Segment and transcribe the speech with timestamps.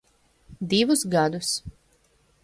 [0.71, 1.61] Divus gadus.